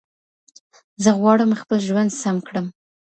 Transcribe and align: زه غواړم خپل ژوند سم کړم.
زه 1.03 1.09
غواړم 1.19 1.51
خپل 1.61 1.77
ژوند 1.87 2.09
سم 2.21 2.35
کړم. 2.47 2.65